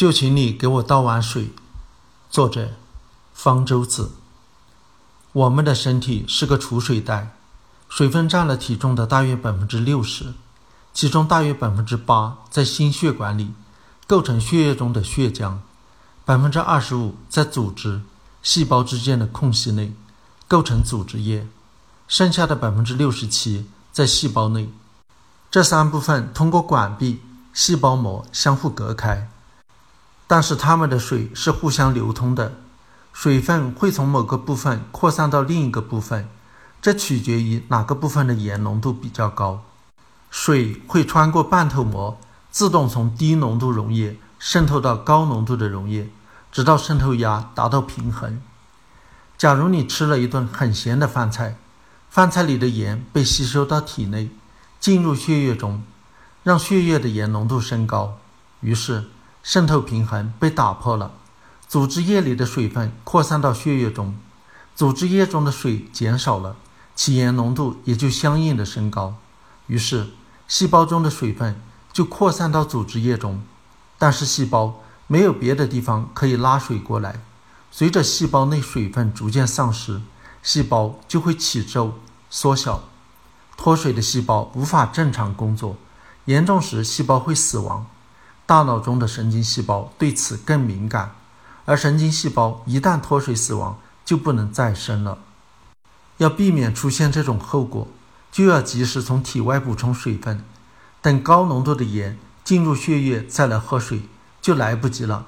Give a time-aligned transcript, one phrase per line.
[0.00, 1.50] 就请你给我倒碗水。
[2.30, 2.70] 作者：
[3.34, 4.12] 方舟子。
[5.32, 7.36] 我们的身体是个储水袋，
[7.86, 10.32] 水分占了体重的大约百分之六十，
[10.94, 13.52] 其中大约百分之八在心血管里，
[14.06, 15.58] 构成血液中的血浆；
[16.24, 18.00] 百分之二十五在组织、
[18.42, 19.92] 细胞之间的空隙内，
[20.48, 21.44] 构成组织液；
[22.08, 24.72] 剩下的百分之六十七在细胞内。
[25.50, 27.20] 这三部分通过管壁、
[27.52, 29.28] 细胞膜相互隔开。
[30.30, 32.52] 但是它们的水是互相流通的，
[33.12, 36.28] 水分会从某个部分扩散到另一个部分，
[36.80, 39.64] 这取决于哪个部分的盐浓度比较高。
[40.30, 42.16] 水会穿过半透膜，
[42.48, 46.08] 自动从低浓度溶液渗透到高浓度的溶液，
[46.52, 48.40] 直到渗透压达到平衡。
[49.36, 51.56] 假如你吃了一顿很咸的饭菜，
[52.08, 54.30] 饭菜里的盐被吸收到体内，
[54.78, 55.82] 进入血液中，
[56.44, 58.18] 让血液的盐浓度升高，
[58.60, 59.06] 于是。
[59.42, 61.12] 渗透平衡被打破了，
[61.66, 64.16] 组织液里的水分扩散到血液中，
[64.74, 66.56] 组织液中的水减少了，
[66.94, 69.14] 其盐浓度也就相应的升高。
[69.66, 70.08] 于是，
[70.46, 71.60] 细胞中的水分
[71.92, 73.42] 就扩散到组织液中，
[73.98, 77.20] 但是细胞没有别的地方可以拉水过来。
[77.70, 80.00] 随着细胞内水分逐渐丧失，
[80.42, 81.94] 细胞就会起皱、
[82.28, 82.84] 缩小，
[83.56, 85.76] 脱水的细胞无法正常工作，
[86.24, 87.86] 严重时细胞会死亡。
[88.50, 91.14] 大脑中的神经细胞对此更敏感，
[91.66, 95.18] 而神经细胞一旦脱水死亡，就不能再生了。
[96.16, 97.86] 要避免出现这种后果，
[98.32, 100.44] 就要及时从体外补充水分。
[101.00, 104.02] 等高浓度的盐进入血液再来喝水，
[104.42, 105.26] 就来不及了。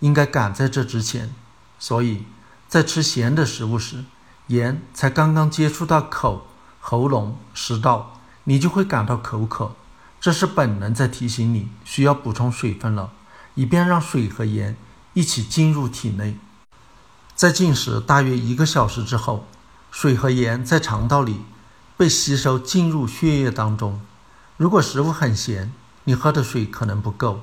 [0.00, 1.32] 应该赶在这之前。
[1.78, 2.24] 所以，
[2.66, 4.02] 在吃咸的食物时，
[4.48, 6.48] 盐才刚刚接触到口、
[6.80, 9.76] 喉咙、食道，你就会感到口渴。
[10.24, 13.12] 这是本能在提醒你需要补充水分了，
[13.56, 14.74] 以便让水和盐
[15.12, 16.38] 一起进入体内。
[17.34, 19.46] 在进食大约一个小时之后，
[19.90, 21.42] 水和盐在肠道里
[21.98, 24.00] 被吸收进入血液当中。
[24.56, 25.70] 如果食物很咸，
[26.04, 27.40] 你喝的水可能不够，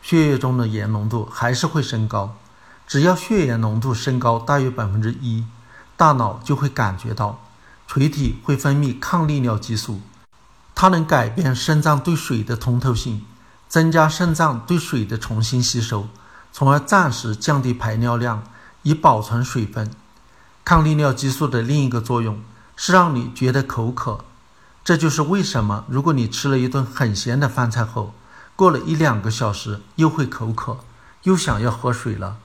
[0.00, 2.38] 血液中的盐浓度还是会升高。
[2.86, 5.44] 只要血盐浓度升高大约百分之一，
[5.98, 7.44] 大脑就会感觉到，
[7.86, 10.00] 垂体会分泌抗利尿激素。
[10.82, 13.24] 它能改变肾脏对水的通透性，
[13.68, 16.08] 增加肾脏对水的重新吸收，
[16.52, 18.42] 从而暂时降低排尿量，
[18.82, 19.92] 以保存水分。
[20.64, 22.42] 抗利尿激素的另一个作用
[22.74, 24.24] 是让你觉得口渴，
[24.82, 28.12] 这就是为什么如果你吃了一顿很咸的饭菜后，
[28.56, 30.80] 过了一两个小时又会口渴，
[31.22, 32.38] 又想要喝水了。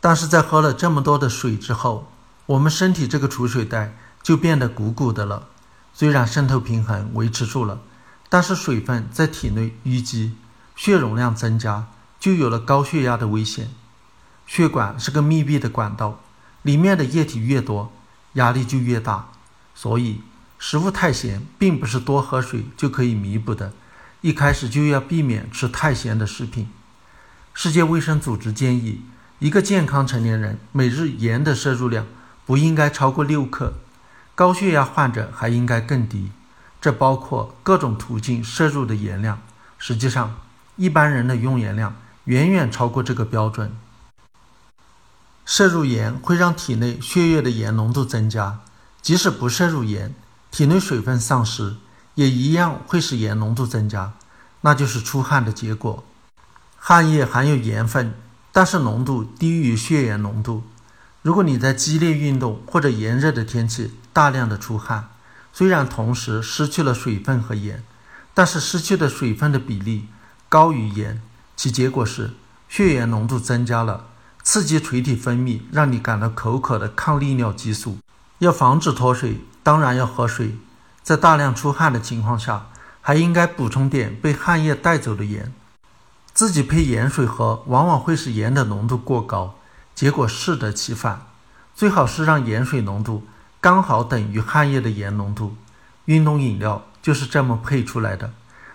[0.00, 2.12] 但是在喝了这么多的水之后，
[2.46, 5.48] 我们身体这个储水袋就变得鼓鼓的了。
[6.00, 7.82] 虽然渗透平衡维持住了，
[8.30, 10.32] 但是水分在体内淤积，
[10.74, 11.88] 血容量增加，
[12.18, 13.68] 就有了高血压的危险。
[14.46, 16.22] 血管是个密闭的管道，
[16.62, 17.92] 里面的液体越多，
[18.32, 19.28] 压力就越大。
[19.74, 20.22] 所以，
[20.58, 23.74] 食物太咸并不是多喝水就可以弥补的。
[24.22, 26.70] 一开始就要避免吃太咸的食品。
[27.52, 29.02] 世界卫生组织建议，
[29.38, 32.06] 一个健康成年人每日盐的摄入量
[32.46, 33.74] 不应该超过六克。
[34.40, 36.32] 高血压患者还应该更低，
[36.80, 39.42] 这包括各种途径摄入的盐量。
[39.76, 40.34] 实际上，
[40.76, 43.76] 一般人的用盐量远远超过这个标准。
[45.44, 48.60] 摄入盐会让体内血液的盐浓度增加，
[49.02, 50.14] 即使不摄入盐，
[50.50, 51.76] 体内水分丧失
[52.14, 54.14] 也一样会使盐浓度增加，
[54.62, 56.02] 那就是出汗的结果。
[56.78, 58.14] 汗液含有盐分，
[58.50, 60.62] 但是浓度低于血盐浓度。
[61.22, 65.10] 如果你在激烈运动或者炎热的天气大量的出汗，
[65.52, 67.84] 虽然同时失去了水分和盐，
[68.32, 70.06] 但是失去的水分的比例
[70.48, 71.20] 高于盐，
[71.54, 72.30] 其结果是
[72.70, 74.06] 血盐浓度增加了，
[74.42, 77.98] 刺激垂体分泌让你感到口渴的抗利尿激素。
[78.38, 80.56] 要防止脱水，当然要喝水。
[81.02, 82.68] 在大量出汗的情况下，
[83.02, 85.52] 还应该补充点被汗液带走的盐。
[86.32, 89.56] 自己配盐水喝，往往会使盐的浓度过高。
[90.00, 91.26] 结果适得其反，
[91.74, 93.26] 最好是让盐水浓度
[93.60, 95.58] 刚好等于汗液的盐浓度。
[96.06, 98.32] 运动饮料就是这么配出来的，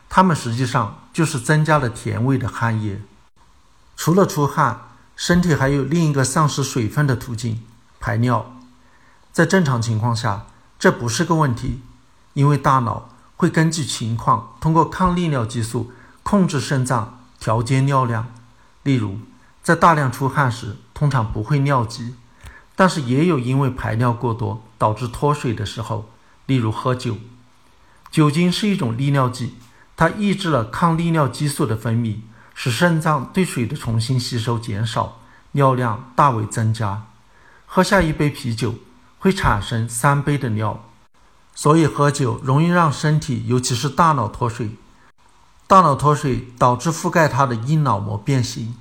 [0.07, 3.01] 它们实际上就是增加了甜味的汗液。
[3.97, 4.81] 除了出汗，
[5.15, 7.63] 身体还有另一个丧失水分的途径——
[7.99, 8.55] 排尿。
[9.31, 10.45] 在正常情况下，
[10.77, 11.81] 这不是个问题，
[12.33, 15.91] 因为大脑会根据情况通过抗利尿激素
[16.21, 18.27] 控制肾脏调节尿量。
[18.83, 19.17] 例如，
[19.63, 22.15] 在大量出汗时，通常不会尿急，
[22.75, 26.09] 但是也有因为排尿过多导致脱水的时候，
[26.47, 27.17] 例如喝酒。
[28.09, 29.55] 酒精是一种利尿剂，
[29.97, 32.19] 它抑制了抗利尿激素的分泌，
[32.53, 35.19] 使肾脏对水的重新吸收减少，
[35.51, 37.07] 尿量大为增加。
[37.65, 38.75] 喝下一杯啤酒
[39.19, 40.85] 会产生三杯的尿，
[41.53, 44.71] 所以喝酒容易让身体，尤其是大脑脱水。
[45.67, 48.77] 大脑脱水导致覆盖它的硬脑膜变形，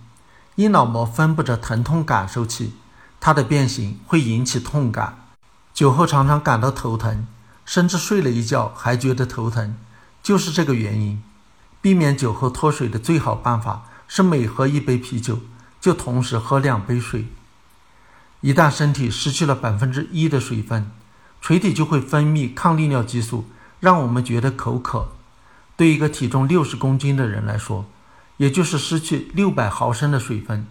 [0.57, 2.75] 硬脑膜分布着疼痛感受器，
[3.19, 5.27] 它的变形会引起痛感。
[5.73, 7.27] 酒后常常感到头疼，
[7.65, 9.77] 甚至睡了一觉还觉得头疼，
[10.23, 11.21] 就是这个原因。
[11.81, 15.41] 避免酒后脱水的最好办法是每喝一杯啤酒
[15.81, 17.27] 就同时喝两杯水。
[18.41, 20.91] 一旦身体失去了百分之一的水分，
[21.41, 23.47] 垂体就会分泌抗利尿激素，
[23.81, 25.09] 让我们觉得口渴。
[25.77, 27.85] 对一个体重六十公斤的人来说，
[28.37, 30.67] 也就是失去六百毫升的水分。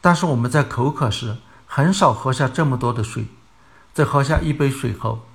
[0.00, 3.26] 但是我们在口渴时很少喝下这么多的水。
[3.92, 5.26] 在喝下一杯水后，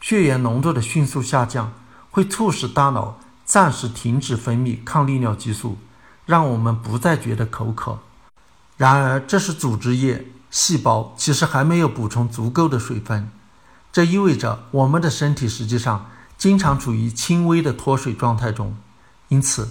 [0.00, 1.72] 血盐浓度的迅速下降
[2.10, 5.78] 会促使大脑暂时停止分泌抗利尿激素，
[6.26, 7.98] 让我们不再觉得口渴。
[8.76, 13.30] 然而，这是组织液、细胞其实还没有补充足够的水分，
[13.90, 18.76] 这意味着我们的身体实际上经常处于轻微的脱水状态中。
[19.28, 19.70] 因此，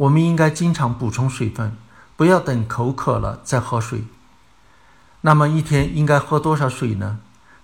[0.00, 1.76] 我们应该经常补充水分，
[2.16, 4.04] 不要等口渴了再喝水。
[5.20, 7.18] 那么，一天应该喝多少水呢？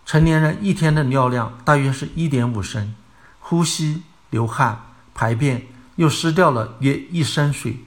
[0.05, 2.95] 成年人一天的尿量大约是一点五升，
[3.41, 4.83] 呼吸、流汗、
[5.15, 7.79] 排便又失掉了约一升水，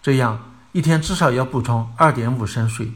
[0.00, 2.94] 这样一天至少要补充二点五升水。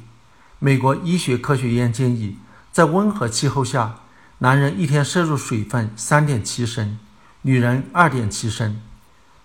[0.59, 2.39] 美国医学科学院建议，
[2.73, 3.97] 在温和气候下，
[4.39, 6.99] 男人一天摄入水分三点七升，
[7.43, 8.81] 女人二点七升，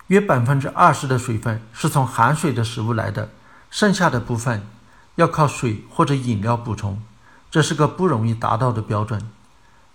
[0.08, 3.30] 约百分之二十的水分是从含水的食物来的，
[3.70, 4.66] 剩下的部分
[5.16, 7.02] 要靠水或者饮料补充。
[7.52, 9.22] 这是个不容易达到的标准，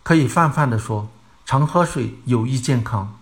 [0.03, 1.09] 可以泛泛地说，
[1.47, 3.19] 常喝水有益健康，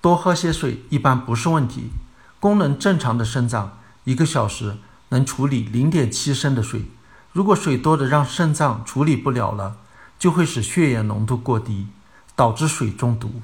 [0.00, 1.90] 多喝些水一般不是问题。
[2.40, 4.76] 功能正常的肾脏一个小时
[5.08, 6.90] 能处理零点七升的水，
[7.32, 9.76] 如果水多的让肾脏处理不了了，
[10.18, 11.88] 就会使血液浓度过低，
[12.36, 13.40] 导致水中毒。